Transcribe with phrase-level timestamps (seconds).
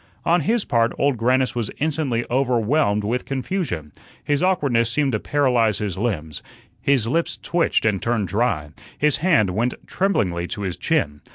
[0.25, 3.91] On his part, Old Grannis was instantly overwhelmed with confusion.
[4.23, 6.41] His awkwardness seemed to paralyze his limbs,
[6.81, 11.21] his lips twitched and turned dry, his hand went tremblingly to his chin.